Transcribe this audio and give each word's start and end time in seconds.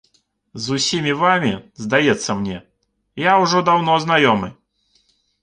З 0.63 0.77
усімі 0.77 1.13
вамі, 1.23 1.51
здаецца 1.83 2.31
мне, 2.41 2.57
я 3.27 3.37
ўжо 3.45 3.63
даўно 3.71 4.01
знаёмы. 4.09 4.53